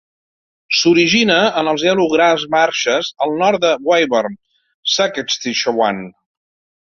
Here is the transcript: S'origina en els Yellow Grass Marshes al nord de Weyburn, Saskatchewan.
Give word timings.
S'origina 0.75 1.35
en 1.61 1.67
els 1.73 1.83
Yellow 1.87 2.07
Grass 2.13 2.45
Marshes 2.55 3.11
al 3.27 3.35
nord 3.43 3.61
de 3.65 3.73
Weyburn, 3.89 4.37
Saskatchewan. 4.95 6.01